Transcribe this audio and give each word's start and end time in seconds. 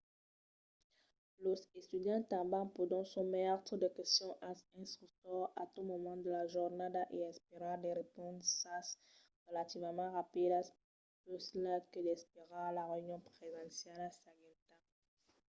los 1.43 1.61
estudiants 1.79 2.29
tanben 2.33 2.67
pòdon 2.77 3.03
sometre 3.15 3.73
de 3.83 3.89
questions 3.97 4.39
als 4.49 4.61
instructors 4.81 5.51
a 5.63 5.63
tot 5.73 5.85
moment 5.91 6.19
de 6.25 6.29
la 6.37 6.45
jornada 6.55 7.01
e 7.15 7.19
esperar 7.33 7.75
de 7.83 7.89
responsas 8.01 8.85
relativament 9.47 10.11
rapidas 10.19 10.67
puslèu 11.23 11.79
que 11.91 11.99
d'esperar 12.07 12.67
la 12.77 12.83
reünion 12.91 13.21
presenciala 13.27 14.07
seguenta 14.23 14.73